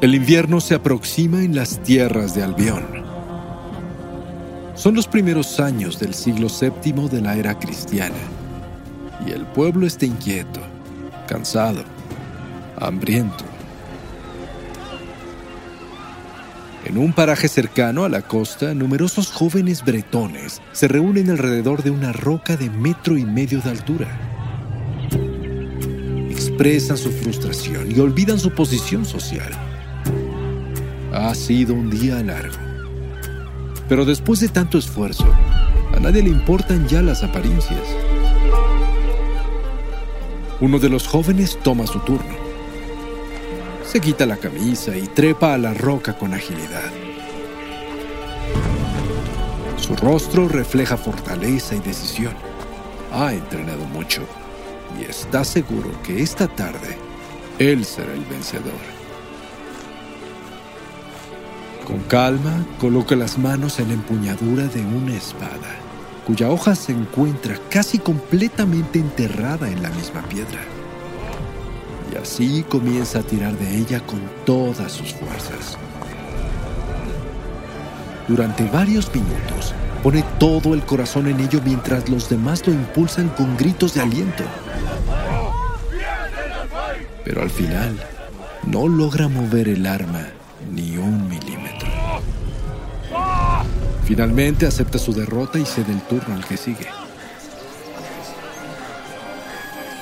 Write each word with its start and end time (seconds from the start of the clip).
El 0.00 0.14
invierno 0.14 0.62
se 0.62 0.74
aproxima 0.74 1.44
en 1.44 1.54
las 1.54 1.82
tierras 1.82 2.34
de 2.34 2.42
Albión. 2.42 2.82
Son 4.74 4.94
los 4.94 5.06
primeros 5.06 5.60
años 5.60 6.00
del 6.00 6.14
siglo 6.14 6.48
VII 6.48 7.10
de 7.10 7.20
la 7.20 7.36
era 7.36 7.58
cristiana, 7.58 8.16
y 9.26 9.32
el 9.32 9.44
pueblo 9.44 9.86
está 9.86 10.06
inquieto, 10.06 10.60
cansado, 11.28 11.84
hambriento. 12.78 13.44
En 16.86 16.96
un 16.96 17.12
paraje 17.12 17.46
cercano 17.46 18.04
a 18.04 18.08
la 18.08 18.22
costa, 18.22 18.72
numerosos 18.72 19.30
jóvenes 19.30 19.84
bretones 19.84 20.62
se 20.72 20.88
reúnen 20.88 21.28
alrededor 21.28 21.82
de 21.82 21.90
una 21.90 22.12
roca 22.12 22.56
de 22.56 22.70
metro 22.70 23.18
y 23.18 23.26
medio 23.26 23.60
de 23.60 23.68
altura. 23.68 24.08
Expresan 26.30 26.96
su 26.96 27.12
frustración 27.12 27.94
y 27.94 28.00
olvidan 28.00 28.38
su 28.38 28.54
posición 28.54 29.04
social. 29.04 29.69
Ha 31.12 31.34
sido 31.34 31.74
un 31.74 31.90
día 31.90 32.22
largo. 32.22 32.56
Pero 33.88 34.04
después 34.04 34.38
de 34.38 34.48
tanto 34.48 34.78
esfuerzo, 34.78 35.26
a 35.94 35.98
nadie 35.98 36.22
le 36.22 36.30
importan 36.30 36.86
ya 36.86 37.02
las 37.02 37.24
apariencias. 37.24 37.82
Uno 40.60 40.78
de 40.78 40.88
los 40.88 41.08
jóvenes 41.08 41.58
toma 41.64 41.86
su 41.88 41.98
turno. 42.00 42.36
Se 43.84 44.00
quita 44.00 44.24
la 44.24 44.36
camisa 44.36 44.96
y 44.96 45.08
trepa 45.08 45.54
a 45.54 45.58
la 45.58 45.74
roca 45.74 46.16
con 46.16 46.32
agilidad. 46.32 46.92
Su 49.78 49.96
rostro 49.96 50.46
refleja 50.46 50.96
fortaleza 50.96 51.74
y 51.74 51.80
decisión. 51.80 52.34
Ha 53.12 53.32
entrenado 53.32 53.84
mucho 53.86 54.22
y 55.00 55.10
está 55.10 55.42
seguro 55.42 55.90
que 56.04 56.22
esta 56.22 56.46
tarde 56.46 56.96
él 57.58 57.84
será 57.84 58.12
el 58.12 58.24
vencedor. 58.26 58.99
Con 61.90 62.02
calma, 62.02 62.64
coloca 62.78 63.16
las 63.16 63.36
manos 63.36 63.80
en 63.80 63.88
la 63.88 63.94
empuñadura 63.94 64.68
de 64.68 64.80
una 64.80 65.12
espada, 65.12 65.74
cuya 66.24 66.48
hoja 66.48 66.76
se 66.76 66.92
encuentra 66.92 67.58
casi 67.68 67.98
completamente 67.98 69.00
enterrada 69.00 69.68
en 69.68 69.82
la 69.82 69.90
misma 69.90 70.22
piedra. 70.22 70.60
Y 72.12 72.16
así 72.16 72.64
comienza 72.68 73.18
a 73.18 73.22
tirar 73.22 73.58
de 73.58 73.76
ella 73.76 74.06
con 74.06 74.20
todas 74.46 74.92
sus 74.92 75.12
fuerzas. 75.14 75.76
Durante 78.28 78.62
varios 78.66 79.12
minutos, 79.12 79.74
pone 80.04 80.24
todo 80.38 80.74
el 80.74 80.82
corazón 80.82 81.26
en 81.26 81.40
ello 81.40 81.60
mientras 81.64 82.08
los 82.08 82.28
demás 82.28 82.64
lo 82.68 82.72
impulsan 82.72 83.30
con 83.30 83.56
gritos 83.56 83.94
de 83.94 84.02
aliento. 84.02 84.44
Pero 87.24 87.42
al 87.42 87.50
final, 87.50 88.00
no 88.64 88.86
logra 88.86 89.26
mover 89.26 89.68
el 89.68 89.84
arma 89.88 90.28
ni 90.72 90.96
un 90.96 91.28
milímetro. 91.28 91.49
Finalmente 94.10 94.66
acepta 94.66 94.98
su 94.98 95.12
derrota 95.12 95.56
y 95.60 95.64
cede 95.64 95.92
el 95.92 96.00
turno 96.00 96.34
al 96.34 96.44
que 96.44 96.56
sigue. 96.56 96.88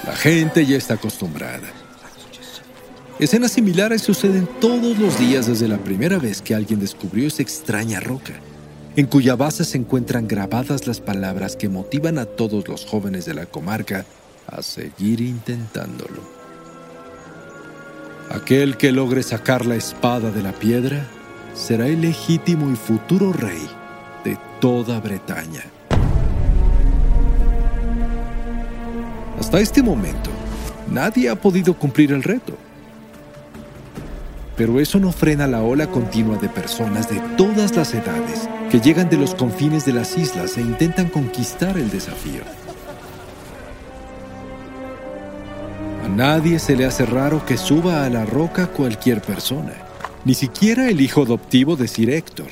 La 0.06 0.16
gente 0.16 0.64
ya 0.64 0.78
está 0.78 0.94
acostumbrada. 0.94 1.68
Escenas 3.18 3.52
similares 3.52 4.00
suceden 4.00 4.48
todos 4.62 4.96
los 4.96 5.18
días 5.18 5.46
desde 5.46 5.68
la 5.68 5.76
primera 5.76 6.16
vez 6.16 6.40
que 6.40 6.54
alguien 6.54 6.80
descubrió 6.80 7.28
esa 7.28 7.42
extraña 7.42 8.00
roca, 8.00 8.32
en 8.96 9.04
cuya 9.04 9.36
base 9.36 9.62
se 9.62 9.76
encuentran 9.76 10.26
grabadas 10.26 10.86
las 10.86 11.02
palabras 11.02 11.54
que 11.54 11.68
motivan 11.68 12.16
a 12.16 12.24
todos 12.24 12.66
los 12.66 12.86
jóvenes 12.86 13.26
de 13.26 13.34
la 13.34 13.44
comarca 13.44 14.06
a 14.46 14.62
seguir 14.62 15.20
intentándolo. 15.20 16.22
Aquel 18.30 18.78
que 18.78 18.90
logre 18.90 19.22
sacar 19.22 19.66
la 19.66 19.76
espada 19.76 20.30
de 20.30 20.42
la 20.42 20.52
piedra 20.52 21.06
será 21.52 21.88
el 21.88 22.00
legítimo 22.00 22.72
y 22.72 22.76
futuro 22.76 23.34
rey 23.34 23.68
toda 24.60 25.00
Bretaña. 25.00 25.62
Hasta 29.38 29.60
este 29.60 29.82
momento, 29.82 30.30
nadie 30.90 31.28
ha 31.28 31.36
podido 31.36 31.74
cumplir 31.74 32.12
el 32.12 32.22
reto. 32.22 32.54
Pero 34.56 34.80
eso 34.80 34.98
no 34.98 35.12
frena 35.12 35.46
la 35.46 35.62
ola 35.62 35.86
continua 35.86 36.36
de 36.36 36.48
personas 36.48 37.08
de 37.08 37.20
todas 37.36 37.76
las 37.76 37.94
edades 37.94 38.48
que 38.70 38.80
llegan 38.80 39.08
de 39.08 39.16
los 39.16 39.34
confines 39.34 39.84
de 39.84 39.92
las 39.92 40.18
islas 40.18 40.56
e 40.58 40.60
intentan 40.60 41.08
conquistar 41.08 41.78
el 41.78 41.90
desafío. 41.90 42.42
nadie 46.18 46.58
se 46.58 46.74
le 46.74 46.84
hace 46.84 47.06
raro 47.06 47.46
que 47.46 47.56
suba 47.56 48.04
a 48.04 48.10
la 48.10 48.24
roca 48.24 48.66
cualquier 48.66 49.20
persona, 49.20 49.72
ni 50.24 50.34
siquiera 50.34 50.88
el 50.88 51.00
hijo 51.00 51.22
adoptivo 51.22 51.76
de 51.76 51.86
Sir 51.86 52.10
Héctor, 52.10 52.48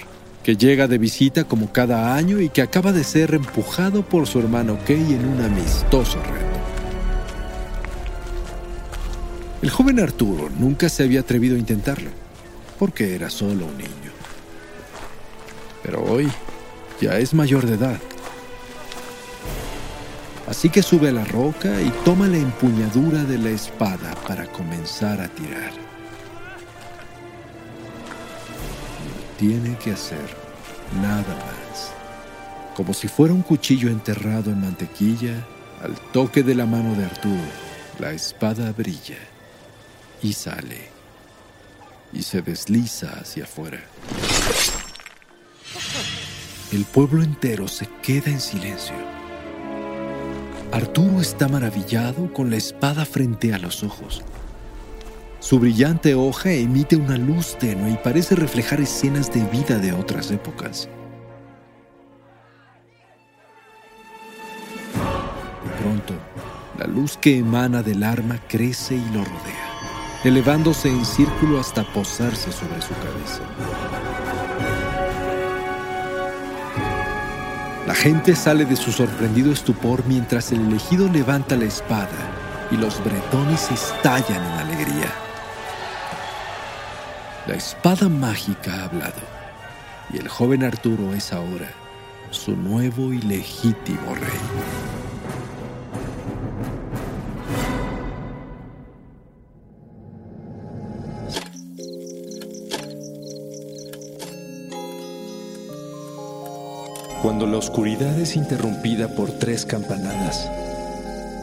que 0.47 0.57
llega 0.57 0.87
de 0.87 0.97
visita 0.97 1.43
como 1.43 1.73
cada 1.73 2.15
año 2.15 2.41
y 2.41 2.51
que 2.51 2.62
acaba 2.62 2.93
de 2.93 3.03
ser 3.03 3.34
empujado 3.34 4.05
por 4.05 4.29
su 4.29 4.39
hermano 4.39 4.79
Kay 4.87 5.15
en 5.15 5.27
un 5.27 5.41
amistoso 5.43 6.23
reto. 6.23 6.61
El 9.61 9.71
joven 9.71 9.99
Arturo 9.99 10.49
nunca 10.56 10.89
se 10.89 11.03
había 11.03 11.19
atrevido 11.19 11.56
a 11.56 11.59
intentarlo, 11.59 12.11
porque 12.79 13.17
era 13.17 13.29
solo 13.29 13.67
un 13.67 13.77
niño. 13.77 14.12
Pero 15.83 16.05
hoy 16.05 16.29
ya 17.01 17.19
es 17.19 17.35
mayor 17.35 17.67
de 17.67 17.75
edad 17.75 17.99
Así 20.47 20.71
que 20.71 20.81
sube 20.81 21.09
a 21.09 21.12
la 21.12 21.25
roca 21.25 21.83
y 21.83 21.91
toma 22.05 22.29
la 22.29 22.39
empuñadura 22.39 23.25
de 23.25 23.39
la 23.39 23.51
espada 23.51 24.15
para 24.29 24.47
comenzar 24.47 25.21
a 25.21 25.27
tirar. 25.27 25.86
Tiene 29.39 29.77
que 29.79 29.93
hacer 29.93 30.37
nada 31.01 31.35
más. 31.35 31.91
Como 32.75 32.93
si 32.93 33.09
fuera 33.09 33.35
un 33.35 33.43
cuchillo 33.43 33.89
enterrado 33.89 34.51
en 34.51 34.61
mantequilla, 34.61 35.47
al 35.83 35.95
toque 36.13 36.43
de 36.43 36.55
la 36.55 36.67
mano 36.67 36.95
de 36.95 37.05
Arturo, 37.05 37.43
la 37.99 38.13
espada 38.13 38.73
brilla 38.73 39.19
y 40.23 40.33
sale 40.33 40.89
y 42.13 42.23
se 42.23 42.43
desliza 42.43 43.19
hacia 43.21 43.45
afuera. 43.45 43.81
El 46.73 46.85
pueblo 46.85 47.23
entero 47.23 47.69
se 47.69 47.89
queda 48.03 48.31
en 48.31 48.41
silencio 48.41 49.17
Arturo 50.73 51.21
está 51.21 51.49
maravillado 51.49 52.33
con 52.33 52.51
la 52.51 52.57
espada 52.57 53.07
frente 53.07 53.55
a 53.55 53.59
los 53.59 53.83
ojos. 53.83 54.23
Su 55.47 55.61
brillante 55.61 56.17
hoja 56.17 56.51
emite 56.51 56.97
una 56.97 57.17
luz 57.17 57.57
tenue 57.57 57.93
y 57.93 57.97
parece 57.99 58.34
reflejar 58.34 58.81
escenas 58.81 59.33
de 59.33 59.45
vida 59.45 59.79
de 59.79 59.93
otras 59.93 60.33
épocas. 60.33 60.89
De 65.62 65.71
pronto, 65.81 66.15
la 66.77 66.89
luz 66.89 67.17
que 67.17 67.39
emana 67.39 67.85
del 67.85 68.03
arma 68.03 68.41
crece 68.49 68.97
y 68.97 69.05
lo 69.15 69.25
rodea, 69.25 69.69
elevándose 70.25 70.89
en 70.89 71.05
círculo 71.05 71.61
hasta 71.61 71.85
posarse 71.93 72.51
sobre 72.51 72.83
su 72.83 72.95
cabeza. 72.95 73.43
La 77.87 77.95
gente 77.95 78.35
sale 78.35 78.65
de 78.65 78.75
su 78.75 78.91
sorprendido 78.91 79.53
estupor 79.53 80.03
mientras 80.09 80.51
el 80.51 80.62
elegido 80.62 81.09
levanta 81.09 81.55
la 81.55 81.67
espada 81.67 82.67
y 82.73 82.77
los 82.77 82.99
bretones 83.05 83.71
estallan 83.71 84.45
en 84.45 84.59
alegría. 84.59 85.25
La 87.47 87.55
espada 87.55 88.09
mágica 88.09 88.75
ha 88.75 88.84
hablado 88.84 89.23
y 90.12 90.19
el 90.19 90.29
joven 90.29 90.65
Arturo 90.65 91.15
es 91.15 91.33
ahora 91.33 91.69
su 92.31 92.57
nuevo 92.57 93.12
y 93.12 93.23
legítimo 93.23 94.15
rey. 94.15 94.87
cuando 107.26 107.44
la 107.44 107.56
oscuridad 107.56 108.17
es 108.20 108.37
interrumpida 108.37 109.09
por 109.09 109.32
tres 109.32 109.67
campanadas. 109.67 110.49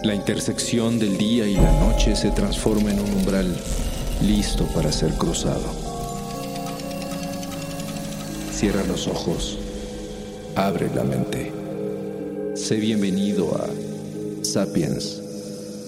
La 0.03 0.15
intersección 0.15 0.97
del 0.97 1.17
día 1.17 1.45
y 1.45 1.55
la 1.55 1.71
noche 1.81 2.15
se 2.15 2.31
transforma 2.31 2.89
en 2.89 3.01
un 3.01 3.11
umbral 3.11 3.53
listo 4.21 4.65
para 4.67 4.93
ser 4.93 5.13
cruzado. 5.15 5.82
Cierra 8.53 8.83
los 8.83 9.07
ojos, 9.07 9.57
abre 10.55 10.87
la 10.93 11.03
mente. 11.03 11.51
Sé 12.53 12.75
bienvenido 12.75 13.57
a 13.57 13.67
Sapiens 14.43 15.21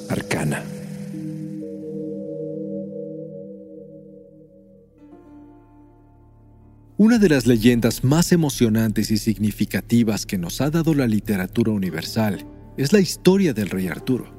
Arcana. 0.10 0.64
Una 6.98 7.20
de 7.20 7.30
las 7.30 7.46
leyendas 7.46 8.04
más 8.04 8.32
emocionantes 8.32 9.12
y 9.12 9.20
significativas 9.20 10.26
que 10.26 10.40
nos 10.40 10.60
ha 10.60 10.72
dado 10.72 10.96
la 10.96 11.06
literatura 11.06 11.72
universal 11.72 12.46
es 12.78 12.92
la 12.92 13.00
historia 13.00 13.54
del 13.54 13.70
rey 13.70 13.88
Arturo. 13.88 14.35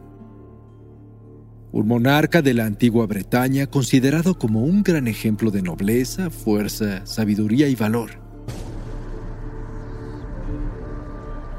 Un 1.76 1.88
monarca 1.88 2.40
de 2.40 2.54
la 2.54 2.64
antigua 2.64 3.06
Bretaña 3.06 3.66
considerado 3.66 4.38
como 4.38 4.64
un 4.64 4.82
gran 4.82 5.06
ejemplo 5.08 5.50
de 5.50 5.60
nobleza, 5.60 6.30
fuerza, 6.30 7.04
sabiduría 7.04 7.68
y 7.68 7.74
valor. 7.74 8.12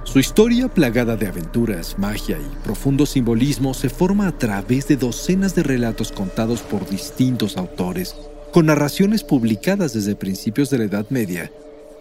Su 0.05 0.17
historia 0.17 0.69
plagada 0.69 1.17
de 1.17 1.27
aventuras, 1.27 1.99
magia 1.99 2.39
y 2.39 2.63
profundo 2.63 3.05
simbolismo 3.05 3.75
se 3.75 3.89
forma 3.89 4.27
a 4.27 4.35
través 4.35 4.87
de 4.87 4.97
docenas 4.97 5.53
de 5.53 5.61
relatos 5.61 6.11
contados 6.11 6.61
por 6.61 6.89
distintos 6.89 7.55
autores, 7.55 8.15
con 8.51 8.65
narraciones 8.65 9.23
publicadas 9.23 9.93
desde 9.93 10.15
principios 10.15 10.71
de 10.71 10.79
la 10.79 10.85
Edad 10.85 11.05
Media 11.11 11.51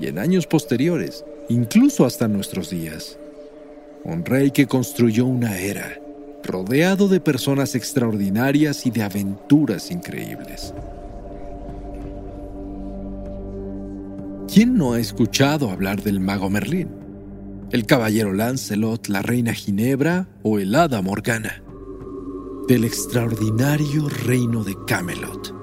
y 0.00 0.06
en 0.06 0.18
años 0.18 0.46
posteriores, 0.46 1.22
incluso 1.50 2.06
hasta 2.06 2.28
nuestros 2.28 2.70
días. 2.70 3.18
Un 4.04 4.24
rey 4.24 4.52
que 4.52 4.66
construyó 4.66 5.26
una 5.26 5.58
era, 5.58 6.00
rodeado 6.46 7.08
de 7.08 7.20
personas 7.20 7.74
extraordinarias 7.74 8.86
y 8.86 8.90
de 8.90 9.02
aventuras 9.02 9.90
increíbles. 9.90 10.72
¿Quién 14.52 14.76
no 14.76 14.92
ha 14.92 15.00
escuchado 15.00 15.70
hablar 15.70 16.02
del 16.02 16.20
mago 16.20 16.48
Merlín? 16.48 17.06
el 17.72 17.84
caballero 17.84 18.32
Lancelot, 18.32 19.08
la 19.08 19.22
reina 19.22 19.52
Ginebra 19.52 20.28
o 20.42 20.58
el 20.58 20.74
hada 20.74 21.02
Morgana. 21.02 21.62
Del 22.68 22.84
extraordinario 22.84 24.08
reino 24.08 24.64
de 24.64 24.76
Camelot, 24.86 25.54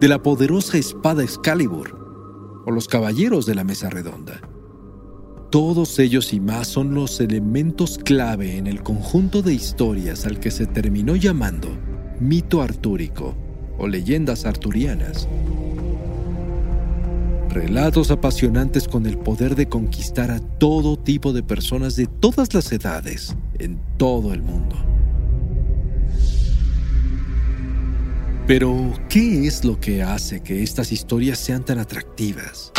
de 0.00 0.08
la 0.08 0.22
poderosa 0.22 0.78
espada 0.78 1.22
Excalibur 1.22 2.62
o 2.66 2.70
los 2.70 2.88
caballeros 2.88 3.46
de 3.46 3.54
la 3.54 3.64
mesa 3.64 3.90
redonda. 3.90 4.40
Todos 5.54 6.00
ellos 6.00 6.32
y 6.32 6.40
más 6.40 6.66
son 6.66 6.94
los 6.94 7.20
elementos 7.20 7.96
clave 7.96 8.56
en 8.56 8.66
el 8.66 8.82
conjunto 8.82 9.40
de 9.40 9.54
historias 9.54 10.26
al 10.26 10.40
que 10.40 10.50
se 10.50 10.66
terminó 10.66 11.14
llamando 11.14 11.68
mito 12.18 12.60
artúrico 12.60 13.36
o 13.78 13.86
leyendas 13.86 14.46
arturianas 14.46 15.28
Relatos 17.50 18.10
apasionantes 18.10 18.88
con 18.88 19.06
el 19.06 19.16
poder 19.16 19.54
de 19.54 19.68
conquistar 19.68 20.32
a 20.32 20.40
todo 20.40 20.98
tipo 20.98 21.32
de 21.32 21.44
personas 21.44 21.94
de 21.94 22.08
todas 22.08 22.52
las 22.52 22.72
edades 22.72 23.36
en 23.60 23.78
todo 23.96 24.34
el 24.34 24.42
mundo. 24.42 24.74
Pero, 28.48 28.92
¿qué 29.08 29.46
es 29.46 29.64
lo 29.64 29.78
que 29.78 30.02
hace 30.02 30.42
que 30.42 30.64
estas 30.64 30.90
historias 30.90 31.38
sean 31.38 31.64
tan 31.64 31.78
atractivas? 31.78 32.72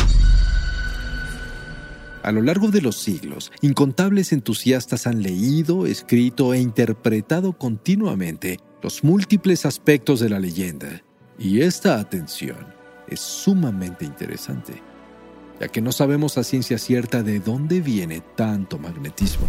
A 2.25 2.31
lo 2.31 2.42
largo 2.42 2.69
de 2.69 2.81
los 2.81 2.98
siglos, 2.98 3.51
incontables 3.62 4.33
entusiastas 4.33 5.06
han 5.06 5.22
leído, 5.22 5.86
escrito 5.86 6.56
e 6.56 6.60
interpretado 6.60 7.54
continuamente 7.54 8.60
los 8.81 9.04
múltiples 9.04 9.63
aspectos 9.63 10.22
de 10.22 10.30
la 10.30 10.39
leyenda. 10.39 11.04
Y 11.38 11.62
esta 11.62 12.00
atención 12.00 12.66
es 13.07 13.19
sumamente 13.19 14.06
interesante, 14.06 14.81
ya 15.60 15.68
que 15.68 15.81
no 15.81 15.92
sabemos 15.92 16.39
a 16.39 16.44
ciencia 16.44 16.80
cierta 16.80 17.22
de 17.22 17.39
dónde 17.39 17.80
viene 17.80 18.24
tanto 18.36 18.80
magnetismo. 18.80 19.45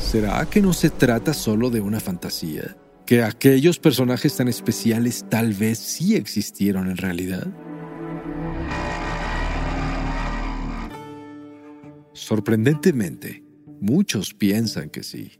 ¿Será 0.00 0.46
que 0.46 0.62
no 0.62 0.72
se 0.72 0.90
trata 0.90 1.34
solo 1.34 1.70
de 1.70 1.80
una 1.80 1.98
fantasía? 1.98 2.76
¿Que 3.04 3.24
aquellos 3.24 3.80
personajes 3.80 4.36
tan 4.36 4.46
especiales 4.46 5.26
tal 5.28 5.52
vez 5.52 5.80
sí 5.80 6.14
existieron 6.14 6.88
en 6.88 6.96
realidad? 6.96 7.48
Sorprendentemente, 12.16 13.44
muchos 13.78 14.32
piensan 14.32 14.88
que 14.88 15.02
sí. 15.02 15.32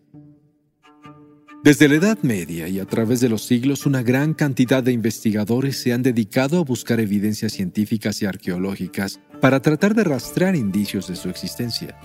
Desde 1.65 1.89
la 1.89 1.95
Edad 1.95 2.19
Media 2.21 2.69
y 2.69 2.79
a 2.81 2.85
través 2.85 3.21
de 3.21 3.31
los 3.31 3.43
siglos, 3.43 3.87
una 3.87 4.03
gran 4.03 4.35
cantidad 4.35 4.83
de 4.83 4.93
investigadores 4.93 5.81
se 5.81 5.95
han 5.95 6.03
dedicado 6.03 6.59
a 6.59 6.65
buscar 6.65 7.01
evidencias 7.01 7.55
científicas 7.55 8.21
y 8.21 8.27
arqueológicas 8.27 9.21
para 9.41 9.63
tratar 9.63 9.95
de 9.95 10.05
rastrear 10.05 10.55
indicios 10.55 11.09
de 11.09 11.17
su 11.17 11.31
existencia. 11.31 11.99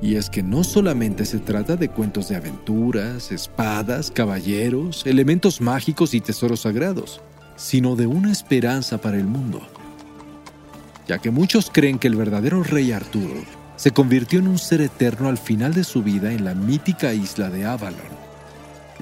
Y 0.00 0.14
es 0.14 0.30
que 0.30 0.42
no 0.42 0.64
solamente 0.64 1.26
se 1.26 1.40
trata 1.40 1.76
de 1.76 1.90
cuentos 1.90 2.30
de 2.30 2.36
aventuras, 2.36 3.30
espadas, 3.32 4.10
caballeros, 4.10 5.06
elementos 5.06 5.60
mágicos 5.60 6.14
y 6.14 6.22
tesoros 6.22 6.60
sagrados, 6.60 7.20
sino 7.56 7.96
de 7.96 8.06
una 8.06 8.32
esperanza 8.32 8.98
para 8.98 9.18
el 9.18 9.26
mundo. 9.26 9.60
Ya 11.10 11.18
que 11.18 11.32
muchos 11.32 11.72
creen 11.72 11.98
que 11.98 12.06
el 12.06 12.14
verdadero 12.14 12.62
rey 12.62 12.92
Arturo 12.92 13.42
se 13.74 13.90
convirtió 13.90 14.38
en 14.38 14.46
un 14.46 14.58
ser 14.58 14.80
eterno 14.80 15.28
al 15.28 15.38
final 15.38 15.74
de 15.74 15.82
su 15.82 16.04
vida 16.04 16.32
en 16.32 16.44
la 16.44 16.54
mítica 16.54 17.12
isla 17.12 17.50
de 17.50 17.64
Avalon, 17.64 17.98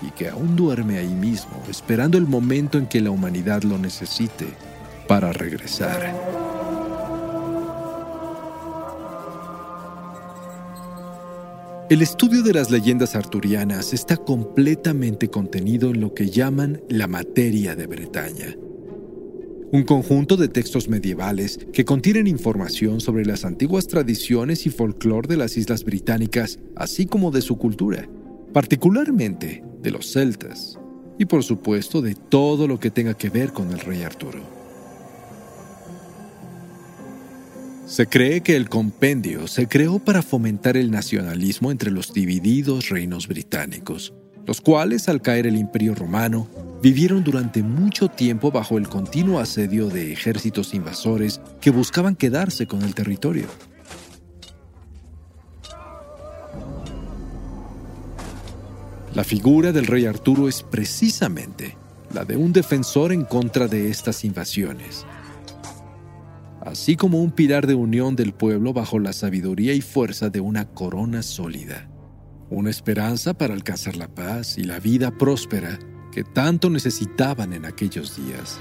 y 0.00 0.10
que 0.12 0.30
aún 0.30 0.56
duerme 0.56 0.96
ahí 0.96 1.14
mismo, 1.14 1.62
esperando 1.68 2.16
el 2.16 2.26
momento 2.26 2.78
en 2.78 2.86
que 2.86 3.02
la 3.02 3.10
humanidad 3.10 3.62
lo 3.62 3.76
necesite 3.76 4.46
para 5.06 5.34
regresar. 5.34 6.14
El 11.90 12.00
estudio 12.00 12.42
de 12.42 12.54
las 12.54 12.70
leyendas 12.70 13.16
arturianas 13.16 13.92
está 13.92 14.16
completamente 14.16 15.28
contenido 15.28 15.90
en 15.90 16.00
lo 16.00 16.14
que 16.14 16.30
llaman 16.30 16.80
la 16.88 17.06
materia 17.06 17.76
de 17.76 17.86
Bretaña, 17.86 18.56
un 19.70 19.82
conjunto 19.82 20.36
de 20.36 20.48
textos 20.48 20.88
medievales 20.88 21.58
que 21.72 21.84
contienen 21.84 22.26
información 22.26 23.00
sobre 23.00 23.26
las 23.26 23.44
antiguas 23.44 23.86
tradiciones 23.86 24.66
y 24.66 24.70
folclore 24.70 25.28
de 25.28 25.36
las 25.36 25.56
islas 25.56 25.84
británicas, 25.84 26.58
así 26.74 27.04
como 27.06 27.30
de 27.30 27.42
su 27.42 27.58
cultura, 27.58 28.08
particularmente 28.52 29.62
de 29.82 29.90
los 29.90 30.10
celtas, 30.10 30.78
y 31.18 31.26
por 31.26 31.42
supuesto 31.44 32.00
de 32.00 32.14
todo 32.14 32.66
lo 32.66 32.80
que 32.80 32.90
tenga 32.90 33.14
que 33.14 33.28
ver 33.28 33.52
con 33.52 33.70
el 33.70 33.80
rey 33.80 34.02
Arturo. 34.02 34.40
Se 37.86 38.06
cree 38.06 38.42
que 38.42 38.54
el 38.54 38.68
compendio 38.68 39.46
se 39.48 39.66
creó 39.66 39.98
para 39.98 40.22
fomentar 40.22 40.76
el 40.76 40.90
nacionalismo 40.90 41.70
entre 41.70 41.90
los 41.90 42.12
divididos 42.12 42.90
reinos 42.90 43.28
británicos, 43.28 44.14
los 44.48 44.62
cuales 44.62 45.10
al 45.10 45.20
caer 45.20 45.46
el 45.46 45.56
imperio 45.56 45.94
romano 45.94 46.48
vivieron 46.82 47.22
durante 47.22 47.62
mucho 47.62 48.08
tiempo 48.08 48.50
bajo 48.50 48.78
el 48.78 48.88
continuo 48.88 49.40
asedio 49.40 49.90
de 49.90 50.10
ejércitos 50.10 50.72
invasores 50.72 51.38
que 51.60 51.70
buscaban 51.70 52.16
quedarse 52.16 52.66
con 52.66 52.80
el 52.80 52.94
territorio. 52.94 53.46
La 59.14 59.22
figura 59.22 59.70
del 59.70 59.86
rey 59.86 60.06
Arturo 60.06 60.48
es 60.48 60.62
precisamente 60.62 61.76
la 62.14 62.24
de 62.24 62.38
un 62.38 62.54
defensor 62.54 63.12
en 63.12 63.26
contra 63.26 63.68
de 63.68 63.90
estas 63.90 64.24
invasiones, 64.24 65.04
así 66.62 66.96
como 66.96 67.20
un 67.20 67.32
pilar 67.32 67.66
de 67.66 67.74
unión 67.74 68.16
del 68.16 68.32
pueblo 68.32 68.72
bajo 68.72 68.98
la 68.98 69.12
sabiduría 69.12 69.74
y 69.74 69.82
fuerza 69.82 70.30
de 70.30 70.40
una 70.40 70.64
corona 70.64 71.22
sólida, 71.22 71.86
una 72.50 72.70
esperanza 72.70 73.34
para 73.34 73.54
alcanzar 73.54 73.96
la 73.96 74.08
paz 74.08 74.58
y 74.58 74.64
la 74.64 74.80
vida 74.80 75.10
próspera 75.10 75.78
que 76.10 76.24
tanto 76.24 76.70
necesitaban 76.70 77.52
en 77.52 77.64
aquellos 77.64 78.16
días. 78.16 78.58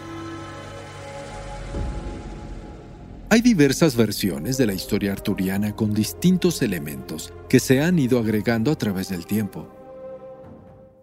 Hay 3.29 3.41
diversas 3.41 3.97
versiones 3.97 4.57
de 4.57 4.65
la 4.65 4.73
historia 4.73 5.11
arturiana 5.11 5.75
con 5.75 5.93
distintos 5.93 6.61
elementos 6.61 7.33
que 7.49 7.59
se 7.59 7.81
han 7.81 7.99
ido 7.99 8.19
agregando 8.19 8.71
a 8.71 8.77
través 8.77 9.09
del 9.09 9.25
tiempo. 9.25 9.67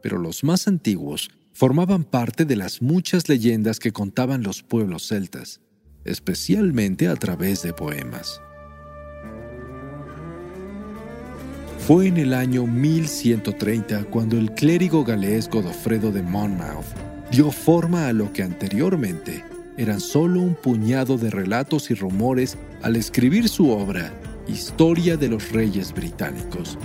Pero 0.02 0.18
los 0.18 0.42
más 0.42 0.66
antiguos 0.66 1.28
formaban 1.52 2.04
parte 2.04 2.44
de 2.44 2.56
las 2.56 2.80
muchas 2.80 3.28
leyendas 3.28 3.78
que 3.78 3.92
contaban 3.92 4.42
los 4.42 4.62
pueblos 4.62 5.06
celtas, 5.06 5.60
especialmente 6.04 7.08
a 7.08 7.16
través 7.16 7.62
de 7.62 7.72
poemas. 7.74 8.40
Fue 11.86 12.06
en 12.06 12.16
el 12.16 12.32
año 12.32 12.66
1130 12.66 14.04
cuando 14.04 14.38
el 14.38 14.52
clérigo 14.52 15.04
galés 15.04 15.50
Godofredo 15.50 16.12
de 16.12 16.22
Monmouth 16.22 16.86
dio 17.30 17.50
forma 17.50 18.08
a 18.08 18.14
lo 18.14 18.32
que 18.32 18.42
anteriormente 18.42 19.44
eran 19.76 20.00
solo 20.00 20.40
un 20.40 20.54
puñado 20.54 21.18
de 21.18 21.28
relatos 21.28 21.90
y 21.90 21.94
rumores 21.94 22.56
al 22.80 22.96
escribir 22.96 23.50
su 23.50 23.68
obra 23.68 24.14
Historia 24.48 25.18
de 25.18 25.28
los 25.28 25.52
Reyes 25.52 25.92
Británicos, 25.92 26.78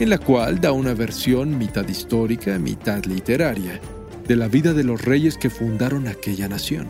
en 0.00 0.08
la 0.08 0.16
cual 0.16 0.58
da 0.58 0.72
una 0.72 0.94
versión 0.94 1.58
mitad 1.58 1.86
histórica, 1.86 2.58
mitad 2.58 3.04
literaria, 3.04 3.78
de 4.26 4.36
la 4.36 4.48
vida 4.48 4.72
de 4.72 4.84
los 4.84 5.04
reyes 5.04 5.36
que 5.36 5.50
fundaron 5.50 6.08
aquella 6.08 6.48
nación, 6.48 6.86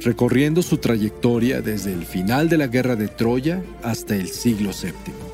recorriendo 0.00 0.62
su 0.62 0.78
trayectoria 0.78 1.60
desde 1.60 1.92
el 1.92 2.06
final 2.06 2.48
de 2.48 2.56
la 2.56 2.68
Guerra 2.68 2.96
de 2.96 3.08
Troya 3.08 3.62
hasta 3.82 4.16
el 4.16 4.28
siglo 4.28 4.70
VII. 4.70 5.33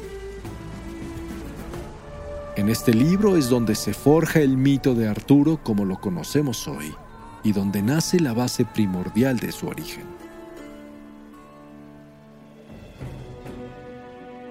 En 2.61 2.69
este 2.69 2.93
libro 2.93 3.39
es 3.39 3.49
donde 3.49 3.75
se 3.75 3.95
forja 3.95 4.41
el 4.41 4.59
mito 4.59 4.95
de 4.95 5.09
Arturo 5.09 5.59
como 5.65 5.87
lo 5.87 5.99
conocemos 5.99 6.69
hoy 6.69 6.95
y 7.43 7.53
donde 7.53 7.81
nace 7.81 8.21
la 8.21 8.35
base 8.35 8.67
primordial 8.67 9.39
de 9.39 9.51
su 9.51 9.67
origen. 9.67 10.05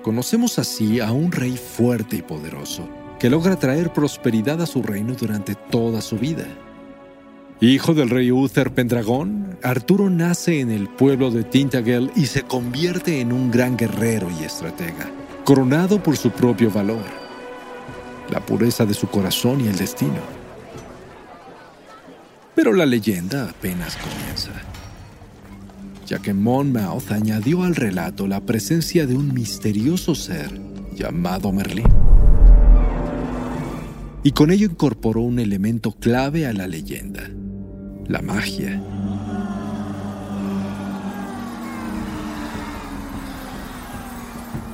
conocemos 0.01 0.57
así 0.57 0.99
a 0.99 1.11
un 1.11 1.31
rey 1.31 1.55
fuerte 1.55 2.15
y 2.15 2.23
poderoso, 2.23 2.89
que 3.19 3.29
logra 3.29 3.57
traer 3.57 3.93
prosperidad 3.93 4.59
a 4.59 4.65
su 4.65 4.81
reino 4.81 5.13
durante 5.13 5.53
toda 5.53 6.01
su 6.01 6.17
vida. 6.17 6.45
Hijo 7.61 7.93
del 7.93 8.09
rey 8.09 8.31
Uther 8.31 8.73
Pendragón, 8.73 9.59
Arturo 9.61 10.09
nace 10.09 10.61
en 10.61 10.71
el 10.71 10.87
pueblo 10.87 11.29
de 11.29 11.43
Tintagel 11.43 12.11
y 12.15 12.25
se 12.25 12.41
convierte 12.41 13.21
en 13.21 13.31
un 13.31 13.51
gran 13.51 13.77
guerrero 13.77 14.29
y 14.31 14.45
estratega, 14.45 15.11
coronado 15.45 16.01
por 16.01 16.17
su 16.17 16.31
propio 16.31 16.71
valor, 16.71 17.18
la 18.31 18.45
pureza 18.45 18.85
de 18.85 18.93
su 18.93 19.07
corazón 19.07 19.61
y 19.61 19.67
el 19.67 19.75
destino. 19.75 20.21
Pero 22.55 22.73
la 22.73 22.85
leyenda 22.85 23.49
apenas 23.49 23.97
comienza, 23.97 24.51
ya 26.05 26.19
que 26.19 26.33
Monmouth 26.33 27.11
añadió 27.11 27.63
al 27.63 27.75
relato 27.75 28.27
la 28.27 28.41
presencia 28.41 29.05
de 29.05 29.15
un 29.15 29.33
misterioso 29.33 30.15
ser 30.15 30.59
llamado 30.93 31.51
Merlín. 31.51 31.87
Y 34.23 34.31
con 34.31 34.51
ello 34.51 34.65
incorporó 34.65 35.21
un 35.21 35.39
elemento 35.39 35.93
clave 35.93 36.45
a 36.45 36.53
la 36.53 36.67
leyenda 36.67 37.29
la 38.09 38.21
magia. 38.23 38.81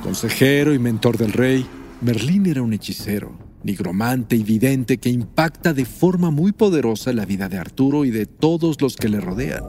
Consejero 0.02 0.74
y 0.74 0.80
mentor 0.80 1.18
del 1.18 1.34
rey, 1.34 1.66
Merlín 2.02 2.46
era 2.46 2.62
un 2.62 2.74
hechicero, 2.74 3.38
nigromante 3.66 4.36
y 4.36 4.44
vidente 4.44 4.98
que 4.98 5.10
impacta 5.10 5.74
de 5.74 5.86
forma 5.86 6.30
muy 6.30 6.52
poderosa 6.52 7.12
la 7.12 7.26
vida 7.26 7.50
de 7.50 7.58
Arturo 7.58 8.06
y 8.06 8.12
de 8.12 8.28
todos 8.28 8.80
los 8.80 8.96
que 8.96 9.10
le 9.10 9.20
rodean. 9.20 9.64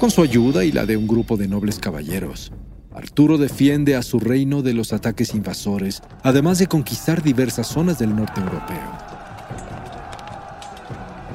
Con 0.00 0.10
su 0.10 0.22
ayuda 0.22 0.64
y 0.64 0.72
la 0.72 0.86
de 0.86 0.96
un 0.96 1.06
grupo 1.06 1.36
de 1.36 1.46
nobles 1.46 1.78
caballeros, 1.78 2.52
Arturo 2.94 3.36
defiende 3.36 3.94
a 3.94 4.02
su 4.02 4.18
reino 4.18 4.62
de 4.62 4.72
los 4.72 4.94
ataques 4.94 5.34
invasores, 5.34 6.02
además 6.22 6.58
de 6.58 6.66
conquistar 6.66 7.22
diversas 7.22 7.66
zonas 7.66 7.98
del 7.98 8.16
norte 8.16 8.40
europeo. 8.40 9.16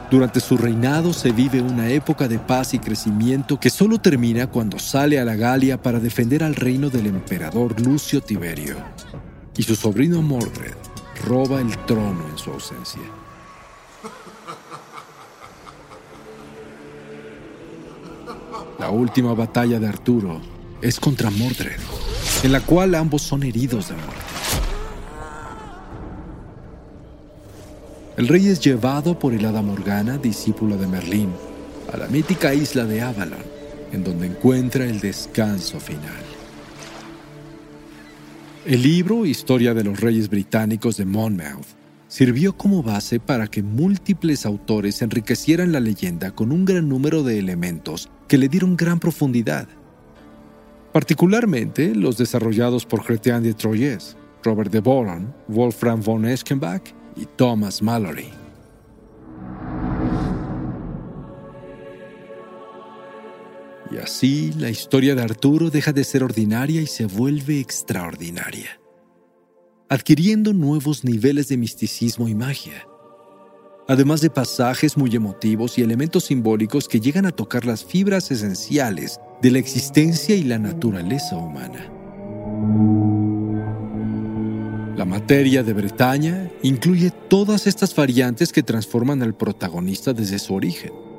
Durante 0.10 0.40
su 0.40 0.58
reinado 0.58 1.14
se 1.14 1.32
vive 1.32 1.62
una 1.62 1.90
época 1.90 2.28
de 2.28 2.40
paz 2.40 2.74
y 2.74 2.80
crecimiento 2.80 3.60
que 3.60 3.70
solo 3.70 4.00
termina 4.00 4.48
cuando 4.48 4.78
sale 4.78 5.20
a 5.20 5.26
la 5.26 5.36
Galia 5.36 5.82
para 5.82 6.00
defender 6.00 6.44
al 6.44 6.56
reino 6.56 6.90
del 6.90 7.06
emperador 7.06 7.80
Lucio 7.80 8.20
Tiberio. 8.20 8.76
Y 9.58 9.64
su 9.64 9.76
sobrino 9.76 10.22
Mordred 10.22 10.76
roba 11.26 11.62
el 11.62 11.78
trono 11.86 12.28
en 12.30 12.38
su 12.38 12.52
ausencia. 12.52 13.02
La 18.80 18.90
última 18.90 19.34
batalla 19.34 19.80
de 19.80 19.88
Arturo 19.88 20.42
es 20.82 21.00
contra 21.00 21.30
Mordred, 21.30 21.80
en 22.44 22.52
la 22.52 22.62
cual 22.62 22.96
ambos 22.96 23.22
son 23.22 23.44
heridos 23.44 23.90
de 23.90 23.96
muerte. 23.96 24.22
El 28.18 28.28
rey 28.28 28.48
es 28.48 28.60
llevado 28.60 29.18
por 29.18 29.34
el 29.34 29.46
hada 29.46 29.62
Morgana, 29.62 30.18
discípula 30.18 30.76
de 30.76 30.88
Merlín, 30.88 31.30
a 31.94 31.98
la 31.98 32.08
mítica 32.08 32.54
isla 32.54 32.86
de 32.86 33.02
Avalon, 33.02 33.44
en 33.92 34.04
donde 34.04 34.28
encuentra 34.28 34.86
el 34.86 35.00
descanso 35.00 35.80
final. 35.80 36.31
El 38.64 38.84
libro 38.84 39.26
Historia 39.26 39.74
de 39.74 39.84
los 39.84 40.00
Reyes 40.00 40.30
Británicos 40.30 40.98
de 40.98 41.06
Monmouth 41.06 41.66
sirvió 42.08 42.56
como 42.56 42.84
base 42.84 43.20
para 43.20 43.48
que 43.48 43.64
múltiples 43.64 44.46
autores 44.46 45.02
enriquecieran 45.02 45.72
la 45.72 45.80
leyenda 45.80 46.30
con 46.30 46.52
un 46.52 46.64
gran 46.64 46.88
número 46.88 47.24
de 47.24 47.40
elementos 47.40 48.12
que 48.28 48.38
le 48.38 48.50
dieron 48.50 48.78
gran 48.78 49.00
profundidad, 49.00 49.68
particularmente 50.94 51.96
los 51.96 52.20
desarrollados 52.20 52.86
por 52.86 53.04
Chrétien 53.04 53.42
de 53.42 53.56
Troyes, 53.56 54.16
Robert 54.44 54.72
de 54.72 54.80
Boron, 54.80 55.34
Wolfram 55.48 56.04
von 56.04 56.26
Eschenbach 56.26 56.84
y 57.16 57.26
Thomas 57.26 57.82
Mallory. 57.82 58.41
Y 63.92 63.98
así 63.98 64.54
la 64.58 64.70
historia 64.70 65.16
de 65.16 65.22
Arturo 65.22 65.70
deja 65.70 65.92
de 65.92 66.06
ser 66.06 66.24
ordinaria 66.24 66.82
y 66.82 66.88
se 66.88 67.06
vuelve 67.06 67.60
extraordinaria, 67.60 68.80
adquiriendo 69.90 70.54
nuevos 70.54 71.04
niveles 71.04 71.50
de 71.50 71.58
misticismo 71.58 72.30
y 72.30 72.36
magia, 72.36 72.88
además 73.90 74.22
de 74.22 74.30
pasajes 74.30 74.96
muy 74.96 75.14
emotivos 75.14 75.78
y 75.78 75.82
elementos 75.82 76.26
simbólicos 76.26 76.88
que 76.88 77.02
llegan 77.02 77.26
a 77.26 77.32
tocar 77.32 77.66
las 77.66 77.84
fibras 77.84 78.32
esenciales 78.32 79.20
de 79.42 79.52
la 79.52 79.60
existencia 79.60 80.36
y 80.36 80.44
la 80.44 80.58
naturaleza 80.58 81.36
humana. 81.36 81.92
La 84.96 85.04
materia 85.04 85.64
de 85.64 85.74
Bretaña 85.74 86.50
incluye 86.64 87.12
todas 87.12 87.68
estas 87.68 87.94
variantes 87.94 88.54
que 88.54 88.64
transforman 88.64 89.22
al 89.22 89.34
protagonista 89.34 90.14
desde 90.14 90.40
su 90.40 90.54
origen. 90.54 91.11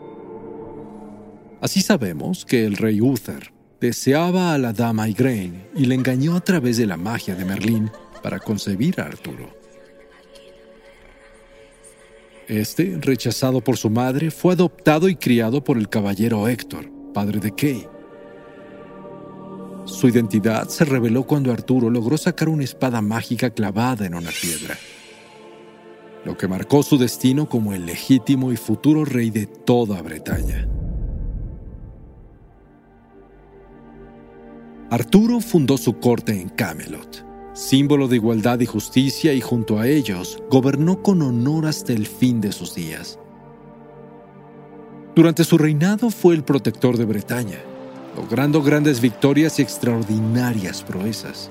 Así 1.63 1.81
sabemos 1.81 2.45
que 2.45 2.67
el 2.67 2.77
rey 2.77 3.01
Uther 3.01 3.51
deseaba 3.81 4.53
a 4.53 4.59
la 4.59 4.75
dama 4.75 5.09
Igraine 5.09 5.69
y 5.75 5.87
le 5.87 5.95
engañó 5.95 6.37
a 6.37 6.41
través 6.41 6.77
de 6.77 6.87
la 6.87 6.99
magia 6.99 7.35
de 7.35 7.47
Merlín 7.47 7.91
para 8.23 8.39
concebir 8.39 9.01
a 9.01 9.05
Arturo. 9.05 9.49
Este, 12.49 12.99
rechazado 13.01 13.63
por 13.63 13.79
su 13.79 13.89
madre, 13.89 14.31
fue 14.31 14.53
adoptado 14.53 15.09
y 15.09 15.17
criado 15.17 15.65
por 15.65 15.79
el 15.79 15.89
caballero 15.89 16.47
Héctor, 16.47 16.91
padre 17.15 17.41
de 17.41 17.55
Kay, 17.55 17.87
su 19.85 20.09
identidad 20.09 20.69
se 20.69 20.85
reveló 20.85 21.25
cuando 21.25 21.53
Arturo 21.53 21.91
logró 21.91 22.17
sacar 22.17 22.49
una 22.49 22.63
espada 22.63 23.03
mágica 23.03 23.51
clavada 23.51 24.07
en 24.07 24.15
una 24.15 24.31
piedra, 24.31 24.79
lo 26.25 26.37
que 26.37 26.47
marcó 26.47 26.85
su 26.85 26.99
destino 26.99 27.49
como 27.49 27.75
el 27.75 27.87
legítimo 27.87 28.53
y 28.53 28.57
futuro 28.57 29.05
rey 29.05 29.31
de 29.31 29.47
toda 29.47 30.01
Bretaña. 30.01 30.69
Arturo 34.93 35.41
fundó 35.41 35.79
su 35.79 36.01
corte 36.01 36.39
en 36.39 36.51
Camelot, 36.51 37.25
símbolo 37.55 38.09
de 38.09 38.17
igualdad 38.17 38.61
y 38.61 38.67
justicia, 38.67 39.33
y 39.33 39.41
junto 39.41 39.79
a 39.79 39.89
ellos 39.89 40.37
gobernó 40.51 41.03
con 41.03 41.23
honor 41.23 41.65
hasta 41.65 41.95
el 41.95 42.07
fin 42.07 42.43
de 42.43 42.53
sus 42.53 42.75
días. 42.75 43.19
Durante 45.17 45.45
su 45.45 45.57
reinado 45.57 46.11
fue 46.11 46.35
el 46.35 46.45
protector 46.45 46.99
de 46.99 47.07
Bretaña, 47.07 47.57
logrando 48.19 48.63
grandes 48.63 49.01
victorias 49.01 49.59
y 49.59 49.63
extraordinarias 49.63 50.83
proezas. 50.83 51.51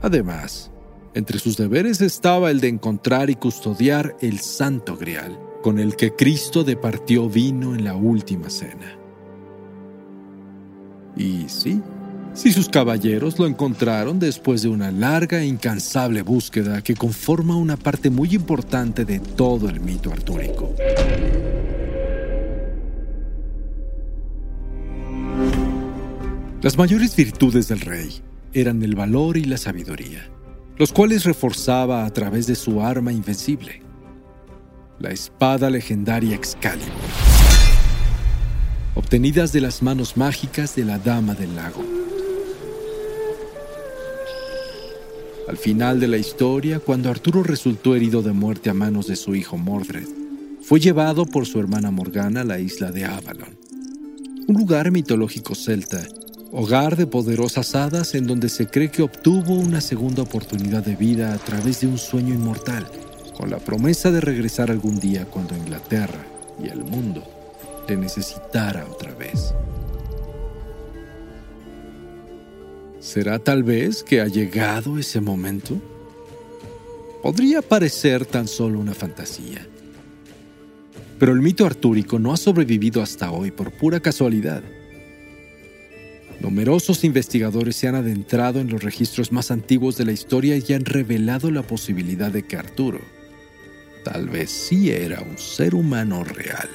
Además, 0.00 0.70
entre 1.14 1.40
sus 1.40 1.56
deberes 1.56 2.00
estaba 2.00 2.52
el 2.52 2.60
de 2.60 2.68
encontrar 2.68 3.30
y 3.30 3.34
custodiar 3.34 4.16
el 4.20 4.38
Santo 4.38 4.96
Grial, 4.96 5.40
con 5.60 5.80
el 5.80 5.96
que 5.96 6.14
Cristo 6.14 6.62
departió 6.62 7.28
vino 7.28 7.74
en 7.74 7.82
la 7.82 7.96
última 7.96 8.48
cena. 8.48 9.01
Y 11.16 11.48
sí, 11.48 11.80
si 12.34 12.52
sus 12.52 12.68
caballeros 12.68 13.38
lo 13.38 13.46
encontraron 13.46 14.18
después 14.18 14.62
de 14.62 14.68
una 14.68 14.90
larga 14.90 15.40
e 15.42 15.46
incansable 15.46 16.22
búsqueda 16.22 16.82
que 16.82 16.94
conforma 16.94 17.56
una 17.56 17.76
parte 17.76 18.10
muy 18.10 18.34
importante 18.34 19.04
de 19.04 19.18
todo 19.20 19.68
el 19.68 19.80
mito 19.80 20.10
artúrico. 20.10 20.74
Las 26.62 26.78
mayores 26.78 27.16
virtudes 27.16 27.66
del 27.66 27.80
rey 27.80 28.22
eran 28.52 28.82
el 28.82 28.94
valor 28.94 29.36
y 29.36 29.44
la 29.44 29.56
sabiduría, 29.56 30.30
los 30.78 30.92
cuales 30.92 31.24
reforzaba 31.24 32.06
a 32.06 32.10
través 32.10 32.46
de 32.46 32.54
su 32.54 32.80
arma 32.80 33.12
invencible, 33.12 33.82
la 35.00 35.10
espada 35.10 35.68
legendaria 35.70 36.36
Excalibur, 36.36 36.92
obtenidas 38.94 39.52
de 39.52 39.60
las 39.60 39.82
manos 39.82 40.16
mágicas 40.16 40.76
de 40.76 40.84
la 40.84 40.98
Dama 40.98 41.34
del 41.34 41.54
Lago. 41.56 41.82
Al 45.48 45.56
final 45.56 46.00
de 46.00 46.08
la 46.08 46.18
historia, 46.18 46.78
cuando 46.78 47.10
Arturo 47.10 47.42
resultó 47.42 47.94
herido 47.94 48.22
de 48.22 48.32
muerte 48.32 48.70
a 48.70 48.74
manos 48.74 49.06
de 49.06 49.16
su 49.16 49.34
hijo 49.34 49.58
Mordred, 49.58 50.06
fue 50.62 50.80
llevado 50.80 51.26
por 51.26 51.46
su 51.46 51.58
hermana 51.58 51.90
Morgana 51.90 52.42
a 52.42 52.44
la 52.44 52.58
isla 52.60 52.90
de 52.90 53.04
Avalon, 53.04 53.56
un 54.46 54.56
lugar 54.56 54.90
mitológico 54.90 55.54
celta 55.54 56.00
hogar 56.52 56.96
de 56.96 57.06
poderosas 57.06 57.74
hadas 57.74 58.14
en 58.14 58.26
donde 58.26 58.50
se 58.50 58.66
cree 58.66 58.90
que 58.90 59.02
obtuvo 59.02 59.54
una 59.54 59.80
segunda 59.80 60.22
oportunidad 60.22 60.84
de 60.84 60.96
vida 60.96 61.32
a 61.32 61.38
través 61.38 61.80
de 61.80 61.86
un 61.86 61.96
sueño 61.96 62.34
inmortal, 62.34 62.86
con 63.34 63.50
la 63.50 63.58
promesa 63.58 64.10
de 64.10 64.20
regresar 64.20 64.70
algún 64.70 65.00
día 65.00 65.24
cuando 65.24 65.56
Inglaterra 65.56 66.26
y 66.62 66.68
el 66.68 66.84
mundo 66.84 67.24
le 67.88 67.96
necesitara 67.96 68.86
otra 68.90 69.14
vez. 69.14 69.54
¿Será 73.00 73.38
tal 73.38 73.62
vez 73.62 74.02
que 74.02 74.20
ha 74.20 74.26
llegado 74.26 74.98
ese 74.98 75.20
momento? 75.20 75.80
Podría 77.22 77.62
parecer 77.62 78.24
tan 78.26 78.48
solo 78.48 78.78
una 78.78 78.94
fantasía. 78.94 79.66
Pero 81.18 81.32
el 81.32 81.40
mito 81.40 81.66
artúrico 81.66 82.18
no 82.18 82.32
ha 82.32 82.36
sobrevivido 82.36 83.02
hasta 83.02 83.30
hoy 83.30 83.50
por 83.50 83.72
pura 83.72 84.00
casualidad 84.00 84.62
Numerosos 86.42 87.04
investigadores 87.04 87.76
se 87.76 87.86
han 87.86 87.94
adentrado 87.94 88.58
en 88.58 88.68
los 88.68 88.82
registros 88.82 89.30
más 89.30 89.52
antiguos 89.52 89.96
de 89.96 90.04
la 90.04 90.10
historia 90.10 90.56
y 90.56 90.72
han 90.72 90.84
revelado 90.84 91.52
la 91.52 91.62
posibilidad 91.62 92.32
de 92.32 92.42
que 92.42 92.56
Arturo 92.56 93.00
tal 94.04 94.28
vez 94.28 94.50
sí 94.50 94.90
era 94.90 95.20
un 95.20 95.38
ser 95.38 95.76
humano 95.76 96.24
real. 96.24 96.68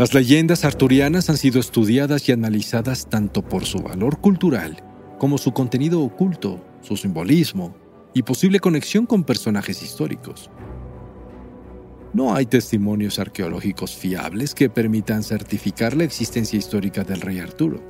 Las 0.00 0.14
leyendas 0.14 0.64
arturianas 0.64 1.28
han 1.28 1.36
sido 1.36 1.60
estudiadas 1.60 2.26
y 2.26 2.32
analizadas 2.32 3.10
tanto 3.10 3.42
por 3.42 3.66
su 3.66 3.80
valor 3.80 4.18
cultural 4.18 4.82
como 5.18 5.36
su 5.36 5.52
contenido 5.52 6.00
oculto, 6.00 6.64
su 6.80 6.96
simbolismo 6.96 7.76
y 8.14 8.22
posible 8.22 8.60
conexión 8.60 9.04
con 9.04 9.24
personajes 9.24 9.82
históricos. 9.82 10.50
No 12.14 12.34
hay 12.34 12.46
testimonios 12.46 13.18
arqueológicos 13.18 13.94
fiables 13.94 14.54
que 14.54 14.70
permitan 14.70 15.22
certificar 15.22 15.94
la 15.94 16.04
existencia 16.04 16.58
histórica 16.58 17.04
del 17.04 17.20
rey 17.20 17.38
Arturo, 17.38 17.82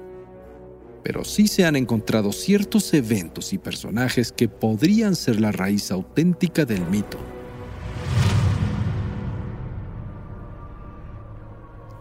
pero 1.04 1.24
sí 1.24 1.46
se 1.46 1.64
han 1.64 1.76
encontrado 1.76 2.32
ciertos 2.32 2.92
eventos 2.92 3.52
y 3.52 3.58
personajes 3.58 4.32
que 4.32 4.48
podrían 4.48 5.14
ser 5.14 5.40
la 5.40 5.52
raíz 5.52 5.92
auténtica 5.92 6.64
del 6.64 6.84
mito. 6.86 7.18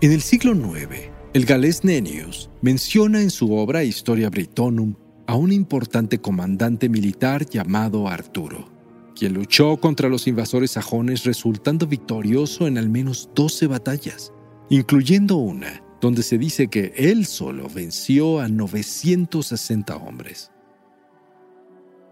En 0.02 0.12
el 0.12 0.22
siglo 0.22 0.54
IX, 0.54 1.12
el 1.34 1.46
galés 1.46 1.84
Nennius 1.84 2.50
menciona 2.62 3.22
en 3.22 3.30
su 3.30 3.54
obra 3.54 3.84
Historia 3.84 4.30
Britonum 4.30 4.96
a 5.28 5.36
un 5.36 5.52
importante 5.52 6.20
comandante 6.20 6.90
militar 6.90 7.46
llamado 7.46 8.08
Arturo 8.08 8.80
quien 9.20 9.34
luchó 9.34 9.76
contra 9.76 10.08
los 10.08 10.28
invasores 10.28 10.72
sajones 10.72 11.26
resultando 11.26 11.86
victorioso 11.86 12.68
en 12.68 12.78
al 12.78 12.88
menos 12.88 13.30
12 13.36 13.68
batallas, 13.68 14.32
incluyendo 14.70 15.36
una 15.36 15.84
donde 16.00 16.24
se 16.24 16.38
dice 16.38 16.70
que 16.70 16.94
él 16.96 17.26
solo 17.26 17.68
venció 17.68 18.40
a 18.40 18.48
960 18.48 19.98
hombres. 19.98 20.52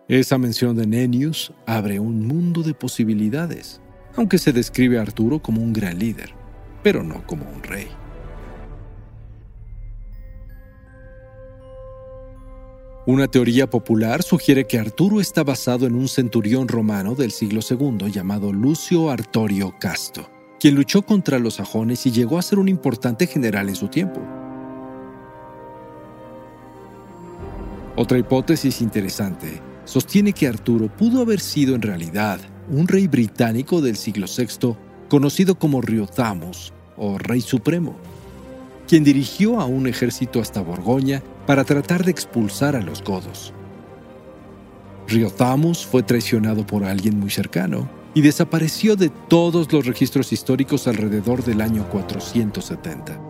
Esa 0.10 0.38
mención 0.38 0.75
de 0.75 0.86
Nennius 0.86 1.53
abre 1.65 1.98
un 2.01 2.27
mundo 2.27 2.62
de 2.62 2.74
posibilidades, 2.74 3.79
aunque 4.17 4.38
se 4.38 4.51
describe 4.51 5.00
a 5.00 5.03
Arturo 5.03 5.41
como 5.41 5.62
un 5.62 5.72
gran 5.72 5.98
líder, 5.98 6.34
pero 6.84 7.03
no 7.03 7.25
como 7.25 7.46
un 7.50 7.63
rey. 7.63 7.88
Una 13.07 13.29
teoría 13.29 13.69
popular 13.69 14.22
sugiere 14.22 14.67
que 14.67 14.77
Arturo 14.77 15.22
está 15.22 15.41
basado 15.46 15.88
en 15.88 15.96
un 15.96 16.10
centurión 16.10 16.67
romano 16.67 17.15
del 17.15 17.31
siglo 17.31 17.62
II 17.62 18.12
llamado 18.12 18.51
Lucio 18.51 19.10
Artorio 19.10 19.74
Casto, 19.79 20.29
quien 20.60 20.75
luchó 20.75 21.03
contra 21.03 21.39
los 21.39 21.53
sajones 21.53 22.05
y 22.05 22.12
llegó 22.12 22.38
a 22.38 22.41
ser 22.41 22.60
un 22.60 22.67
importante 22.67 23.25
general 23.25 23.69
en 23.69 23.75
su 23.75 23.88
tiempo. 23.88 24.19
Otra 27.96 28.17
hipótesis 28.17 28.81
interesante 28.81 29.62
sostiene 29.86 30.34
que 30.34 30.48
Arturo 30.48 30.89
pudo 30.89 31.22
haber 31.22 31.39
sido 31.39 31.75
en 31.75 31.84
realidad 31.84 32.41
un 32.69 32.89
rey 32.89 33.07
británico 33.07 33.79
del 33.79 33.96
siglo 33.96 34.25
VI 34.27 34.75
conocido 35.07 35.55
como 35.55 35.81
Riothamos 35.81 36.73
o 36.97 37.17
Rey 37.17 37.41
Supremo, 37.41 37.95
quien 38.87 39.03
dirigió 39.03 39.59
a 39.59 39.65
un 39.65 39.87
ejército 39.87 40.39
hasta 40.39 40.61
Borgoña 40.61 41.21
para 41.45 41.63
tratar 41.63 42.03
de 42.03 42.11
expulsar 42.11 42.75
a 42.75 42.81
los 42.81 43.03
godos. 43.03 43.53
Riothamos 45.07 45.85
fue 45.85 46.03
traicionado 46.03 46.65
por 46.65 46.83
alguien 46.83 47.19
muy 47.19 47.29
cercano 47.29 47.89
y 48.13 48.21
desapareció 48.21 48.95
de 48.95 49.09
todos 49.09 49.71
los 49.71 49.85
registros 49.85 50.33
históricos 50.33 50.87
alrededor 50.87 51.43
del 51.43 51.61
año 51.61 51.87
470. 51.89 53.21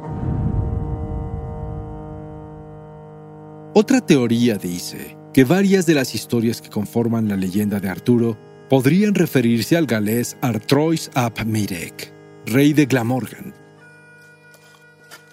Otra 3.74 4.01
teoría 4.01 4.57
dice 4.57 5.17
que 5.34 5.43
varias 5.43 5.86
de 5.86 5.93
las 5.93 6.15
historias 6.15 6.62
que 6.62 6.69
conforman 6.69 7.28
la 7.28 7.36
leyenda 7.36 7.80
de 7.80 7.89
Arturo 7.89 8.38
podrían 8.69 9.15
referirse 9.15 9.77
al 9.77 9.86
galés 9.86 10.38
Artrois 10.41 11.10
ap 11.13 11.43
Mirek, 11.45 12.12
rey 12.45 12.73
de 12.73 12.86
Glamorgan, 12.86 13.53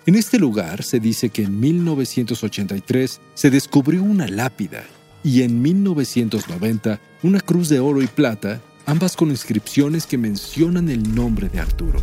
en 0.06 0.16
este 0.16 0.38
lugar 0.38 0.82
se 0.82 1.00
dice 1.00 1.30
que 1.30 1.44
en 1.44 1.58
1983 1.58 3.20
se 3.32 3.50
descubrió 3.50 4.02
una 4.02 4.28
lápida 4.28 4.84
y 5.22 5.40
en 5.42 5.62
1990 5.62 7.00
una 7.22 7.40
cruz 7.40 7.70
de 7.70 7.80
oro 7.80 8.02
y 8.02 8.06
plata, 8.06 8.60
ambas 8.84 9.16
con 9.16 9.30
inscripciones 9.30 10.06
que 10.06 10.18
mencionan 10.18 10.90
el 10.90 11.14
nombre 11.14 11.48
de 11.48 11.58
Arturo. 11.58 12.02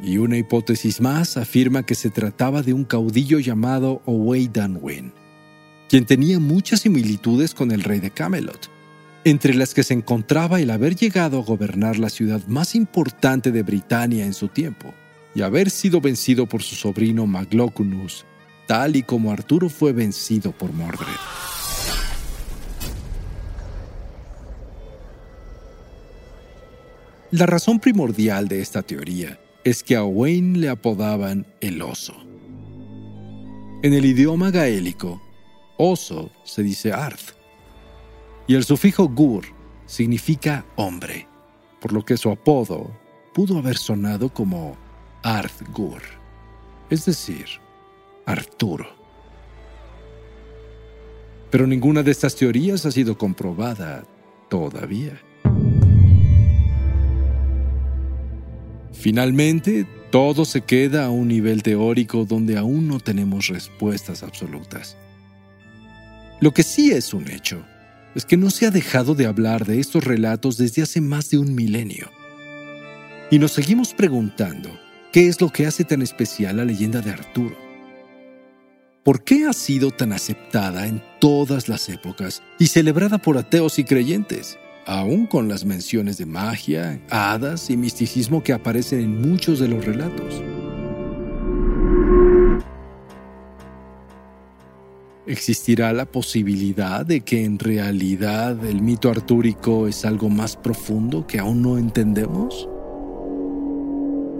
Y 0.00 0.16
una 0.16 0.38
hipótesis 0.38 1.02
más 1.02 1.36
afirma 1.36 1.84
que 1.84 1.94
se 1.94 2.08
trataba 2.08 2.62
de 2.62 2.72
un 2.72 2.84
caudillo 2.84 3.38
llamado 3.38 4.00
Owey 4.06 4.48
Danwin, 4.48 5.12
quien 5.88 6.04
tenía 6.04 6.38
muchas 6.38 6.80
similitudes 6.80 7.54
con 7.54 7.70
el 7.70 7.82
rey 7.82 8.00
de 8.00 8.10
Camelot, 8.10 8.70
entre 9.24 9.54
las 9.54 9.74
que 9.74 9.82
se 9.82 9.94
encontraba 9.94 10.60
el 10.60 10.70
haber 10.70 10.94
llegado 10.94 11.38
a 11.38 11.44
gobernar 11.44 11.98
la 11.98 12.10
ciudad 12.10 12.46
más 12.46 12.74
importante 12.74 13.50
de 13.50 13.62
Britania 13.62 14.24
en 14.24 14.34
su 14.34 14.48
tiempo, 14.48 14.94
y 15.34 15.42
haber 15.42 15.70
sido 15.70 16.00
vencido 16.00 16.46
por 16.46 16.62
su 16.62 16.74
sobrino 16.74 17.26
Maglocunus, 17.26 18.24
tal 18.66 18.96
y 18.96 19.02
como 19.02 19.32
Arturo 19.32 19.68
fue 19.68 19.92
vencido 19.92 20.52
por 20.52 20.72
Mordred. 20.72 21.06
La 27.30 27.44
razón 27.44 27.78
primordial 27.78 28.48
de 28.48 28.62
esta 28.62 28.82
teoría 28.82 29.38
es 29.62 29.82
que 29.82 29.96
a 29.96 30.04
Wayne 30.04 30.58
le 30.58 30.70
apodaban 30.70 31.46
el 31.60 31.82
oso. 31.82 32.14
En 33.82 33.92
el 33.92 34.06
idioma 34.06 34.50
gaélico, 34.50 35.20
oso 35.78 36.30
se 36.44 36.62
dice 36.62 36.92
arth, 36.92 37.32
y 38.46 38.54
el 38.54 38.64
sufijo 38.64 39.08
gur 39.08 39.46
significa 39.86 40.66
hombre, 40.76 41.26
por 41.80 41.92
lo 41.92 42.04
que 42.04 42.16
su 42.16 42.30
apodo 42.30 42.90
pudo 43.32 43.58
haber 43.58 43.76
sonado 43.76 44.28
como 44.32 44.76
Gur, 45.74 46.02
es 46.90 47.04
decir, 47.04 47.46
Arturo. 48.24 48.86
Pero 51.50 51.66
ninguna 51.66 52.02
de 52.02 52.10
estas 52.10 52.34
teorías 52.34 52.86
ha 52.86 52.90
sido 52.90 53.16
comprobada 53.16 54.04
todavía. 54.48 55.20
Finalmente, 58.92 59.86
todo 60.10 60.44
se 60.44 60.62
queda 60.62 61.06
a 61.06 61.10
un 61.10 61.28
nivel 61.28 61.62
teórico 61.62 62.24
donde 62.24 62.58
aún 62.58 62.88
no 62.88 62.98
tenemos 62.98 63.48
respuestas 63.48 64.22
absolutas. 64.22 64.96
Lo 66.40 66.52
que 66.52 66.62
sí 66.62 66.92
es 66.92 67.14
un 67.14 67.28
hecho 67.28 67.64
es 68.14 68.24
que 68.24 68.36
no 68.36 68.50
se 68.50 68.66
ha 68.66 68.70
dejado 68.70 69.16
de 69.16 69.26
hablar 69.26 69.66
de 69.66 69.80
estos 69.80 70.04
relatos 70.04 70.56
desde 70.56 70.82
hace 70.82 71.00
más 71.00 71.30
de 71.30 71.38
un 71.38 71.52
milenio. 71.52 72.10
Y 73.30 73.40
nos 73.40 73.52
seguimos 73.52 73.92
preguntando, 73.92 74.70
¿qué 75.12 75.26
es 75.26 75.40
lo 75.40 75.50
que 75.50 75.66
hace 75.66 75.82
tan 75.82 76.00
especial 76.00 76.58
la 76.58 76.64
leyenda 76.64 77.00
de 77.00 77.10
Arturo? 77.10 77.56
¿Por 79.02 79.24
qué 79.24 79.46
ha 79.46 79.52
sido 79.52 79.90
tan 79.90 80.12
aceptada 80.12 80.86
en 80.86 81.02
todas 81.20 81.68
las 81.68 81.88
épocas 81.88 82.42
y 82.58 82.68
celebrada 82.68 83.18
por 83.18 83.36
ateos 83.36 83.80
y 83.80 83.84
creyentes, 83.84 84.58
aún 84.86 85.26
con 85.26 85.48
las 85.48 85.64
menciones 85.64 86.18
de 86.18 86.26
magia, 86.26 87.00
hadas 87.10 87.68
y 87.68 87.76
misticismo 87.76 88.44
que 88.44 88.52
aparecen 88.52 89.00
en 89.00 89.20
muchos 89.28 89.58
de 89.58 89.68
los 89.68 89.84
relatos? 89.84 90.42
¿Existirá 95.28 95.92
la 95.92 96.06
posibilidad 96.06 97.04
de 97.04 97.20
que 97.20 97.44
en 97.44 97.58
realidad 97.58 98.64
el 98.64 98.80
mito 98.80 99.10
artúrico 99.10 99.86
es 99.86 100.06
algo 100.06 100.30
más 100.30 100.56
profundo 100.56 101.26
que 101.26 101.38
aún 101.38 101.60
no 101.60 101.76
entendemos? 101.76 102.66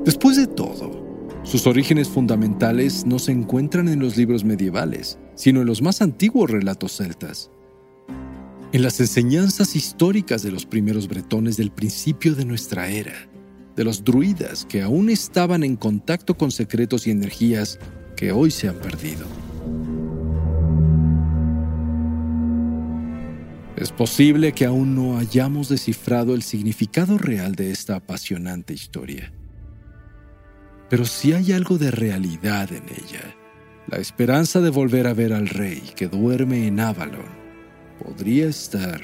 Después 0.07 0.39
de 0.39 0.47
todo, 0.47 1.31
sus 1.43 1.67
orígenes 1.67 2.09
fundamentales 2.09 3.05
no 3.05 3.19
se 3.19 3.33
encuentran 3.33 3.89
en 3.89 4.01
los 4.01 4.17
libros 4.17 4.45
medievales, 4.45 5.19
sino 5.35 5.61
en 5.61 5.67
los 5.67 5.83
más 5.83 6.01
antiguos 6.01 6.51
relatos 6.51 6.97
celtas. 6.97 7.51
En 8.73 8.81
las 8.81 8.99
enseñanzas 8.99 9.77
históricas 9.77 10.43
de 10.43 10.53
los 10.53 10.65
primeros 10.65 11.07
bretones 11.07 11.59
del 11.59 11.71
principio 11.71 12.35
de 12.35 12.47
nuestra 12.47 12.89
era, 12.89 13.29
de 13.77 13.85
los 13.85 14.05
druidas 14.05 14.65
que 14.65 14.81
aún 14.81 15.11
estaban 15.11 15.65
en 15.65 15.77
contacto 15.77 16.39
con 16.39 16.51
secretos 16.51 17.07
y 17.07 17.11
energías 17.11 17.79
que 18.17 18.33
hoy 18.33 18.51
se 18.51 18.69
han 18.69 18.77
perdido. 18.77 19.27
Es 23.79 23.93
posible 23.93 24.53
que 24.55 24.65
aún 24.65 24.97
no 24.97 25.19
hayamos 25.19 25.69
descifrado 25.69 26.35
el 26.35 26.43
significado 26.43 27.17
real 27.17 27.55
de 27.55 27.71
esta 27.71 27.95
apasionante 27.95 28.75
historia. 28.75 29.33
Pero 30.91 31.05
si 31.05 31.33
hay 31.33 31.53
algo 31.53 31.79
de 31.79 31.93
realidad 31.93 32.73
en 32.73 32.83
ella, 32.89 33.37
la 33.87 33.99
esperanza 33.99 34.61
de 34.61 34.71
volver 34.71 35.07
a 35.07 35.15
ver 35.15 35.33
al 35.33 35.49
rey 35.49 35.81
que 35.95 36.09
duerme 36.09 36.67
en 36.67 36.81
Avalon 36.81 37.39
podría 38.03 38.49
estar 38.49 39.01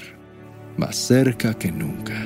más 0.75 0.97
cerca 0.97 1.53
que 1.53 1.71
nunca. 1.71 2.25